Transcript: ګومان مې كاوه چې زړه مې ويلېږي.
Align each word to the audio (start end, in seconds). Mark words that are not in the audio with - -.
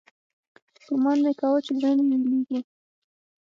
ګومان 0.87 1.17
مې 1.23 1.31
كاوه 1.39 1.59
چې 1.65 1.71
زړه 1.79 2.03
مې 2.07 2.17
ويلېږي. 2.21 2.59